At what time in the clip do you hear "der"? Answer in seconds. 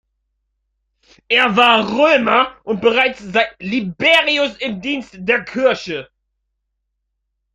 5.19-5.43